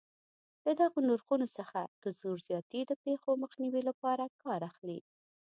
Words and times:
له 0.65 0.71
دغو 0.81 0.99
نرخونو 1.07 1.47
څخه 1.57 1.79
د 2.03 2.05
زور 2.19 2.37
زیاتي 2.47 2.79
د 2.85 2.91
پېښو 3.03 3.29
مخنیوي 3.43 3.81
لپاره 3.89 4.23
کار 4.43 4.59
اخلي. 4.69 4.99